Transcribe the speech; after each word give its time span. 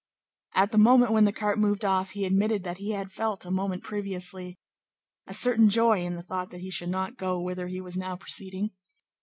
At 0.55 0.71
the 0.71 0.79
moment 0.79 1.11
when 1.11 1.25
the 1.25 1.31
cart 1.31 1.59
moved 1.59 1.85
off, 1.85 2.09
he 2.13 2.25
admitted 2.25 2.63
that 2.63 2.79
he 2.79 2.89
had 2.93 3.11
felt, 3.11 3.45
a 3.45 3.51
moment 3.51 3.83
previously, 3.83 4.57
a 5.27 5.33
certain 5.35 5.69
joy 5.69 5.99
in 5.99 6.15
the 6.15 6.23
thought 6.23 6.49
that 6.49 6.61
he 6.61 6.71
should 6.71 6.89
not 6.89 7.17
go 7.17 7.39
whither 7.39 7.67
he 7.67 7.81
was 7.81 7.95
now 7.95 8.15
proceeding. 8.15 8.71